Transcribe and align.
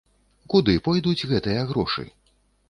Куды 0.53 0.73
пойдуць 0.87 1.27
гэтыя 1.33 1.67
грошы? 1.73 2.09